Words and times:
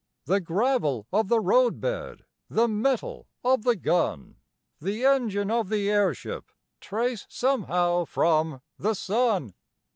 The 0.25 0.39
gravel 0.41 1.05
of 1.13 1.27
the 1.27 1.39
roadbed, 1.39 2.23
The 2.49 2.67
metal 2.67 3.27
of 3.43 3.61
the 3.61 3.75
gun, 3.75 4.37
The 4.79 5.05
engine 5.05 5.51
of 5.51 5.69
the 5.69 5.91
airship 5.91 6.51
Trace 6.79 7.27
somehow 7.29 8.05
from 8.05 8.61
the 8.79 8.95
sun. 8.95 9.53